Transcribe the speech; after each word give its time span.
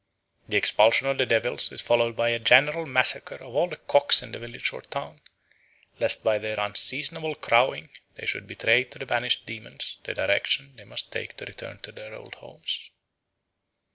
The 0.49 0.57
expulsion 0.57 1.05
of 1.05 1.19
the 1.19 1.27
devils 1.27 1.71
is 1.71 1.79
followed 1.79 2.15
by 2.15 2.29
a 2.29 2.39
general 2.39 2.87
massacre 2.87 3.35
of 3.35 3.53
all 3.53 3.67
the 3.67 3.77
cocks 3.77 4.23
in 4.23 4.31
the 4.31 4.39
village 4.39 4.73
or 4.73 4.81
town, 4.81 5.21
lest 5.99 6.23
by 6.23 6.39
their 6.39 6.59
unseasonable 6.59 7.35
crowing 7.35 7.89
they 8.15 8.25
should 8.25 8.47
betray 8.47 8.83
to 8.85 8.97
the 8.97 9.05
banished 9.05 9.45
demons 9.45 9.99
the 10.03 10.15
direction 10.15 10.75
they 10.75 10.85
must 10.85 11.11
take 11.11 11.37
to 11.37 11.45
return 11.45 11.77
to 11.81 11.91
their 11.91 12.15
old 12.15 12.33
homes. 12.33 12.89